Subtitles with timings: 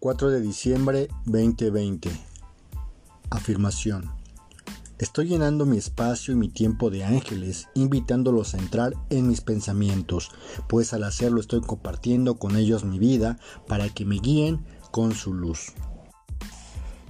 [0.00, 2.08] 4 de diciembre 2020.
[3.30, 4.08] Afirmación.
[5.00, 10.30] Estoy llenando mi espacio y mi tiempo de ángeles, invitándolos a entrar en mis pensamientos,
[10.68, 15.34] pues al hacerlo estoy compartiendo con ellos mi vida para que me guíen con su
[15.34, 15.72] luz.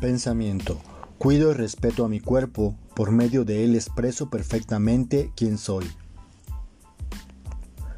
[0.00, 0.78] Pensamiento.
[1.18, 5.86] Cuido y respeto a mi cuerpo, por medio de él expreso perfectamente quién soy.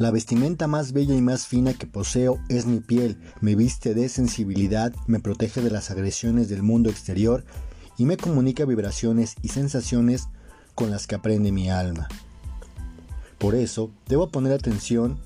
[0.00, 4.08] La vestimenta más bella y más fina que poseo es mi piel, me viste de
[4.08, 7.44] sensibilidad, me protege de las agresiones del mundo exterior
[7.98, 10.28] y me comunica vibraciones y sensaciones
[10.74, 12.08] con las que aprende mi alma.
[13.36, 15.18] Por eso, debo poner atención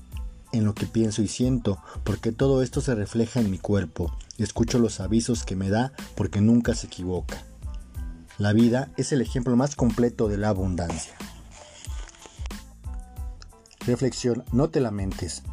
[0.51, 4.13] en lo que pienso y siento, porque todo esto se refleja en mi cuerpo.
[4.37, 7.41] Escucho los avisos que me da porque nunca se equivoca.
[8.37, 11.15] La vida es el ejemplo más completo de la abundancia.
[13.85, 15.43] Reflexión, no te lamentes.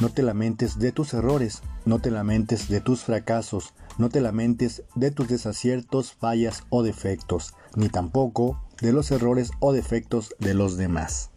[0.00, 4.84] No te lamentes de tus errores, no te lamentes de tus fracasos, no te lamentes
[4.94, 10.76] de tus desaciertos, fallas o defectos, ni tampoco de los errores o defectos de los
[10.76, 11.30] demás.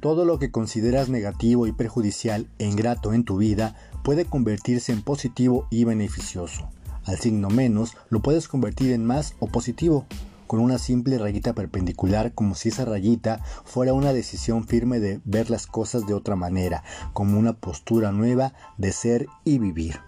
[0.00, 5.02] Todo lo que consideras negativo y perjudicial e ingrato en tu vida puede convertirse en
[5.02, 6.68] positivo y beneficioso.
[7.04, 10.06] Al signo menos lo puedes convertir en más o positivo
[10.46, 15.50] con una simple rayita perpendicular como si esa rayita fuera una decisión firme de ver
[15.50, 20.00] las cosas de otra manera, como una postura nueva de ser y vivir.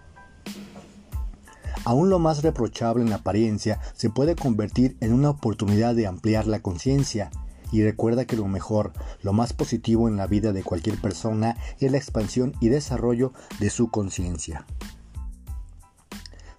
[1.84, 6.60] Aún lo más reprochable en apariencia se puede convertir en una oportunidad de ampliar la
[6.60, 7.30] conciencia.
[7.70, 11.90] Y recuerda que lo mejor, lo más positivo en la vida de cualquier persona es
[11.92, 14.66] la expansión y desarrollo de su conciencia.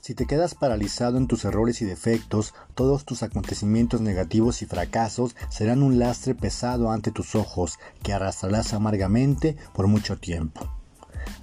[0.09, 5.35] Si te quedas paralizado en tus errores y defectos, todos tus acontecimientos negativos y fracasos
[5.51, 10.67] serán un lastre pesado ante tus ojos que arrastrarás amargamente por mucho tiempo.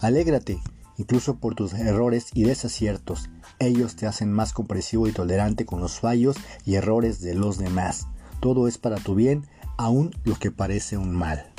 [0.01, 0.59] Alégrate,
[0.97, 3.31] incluso por tus errores y desaciertos.
[3.61, 8.09] Ellos te hacen más comprensivo y tolerante con los fallos y errores de los demás.
[8.41, 9.47] Todo es para tu bien,
[9.77, 11.53] aun lo que parece un mal.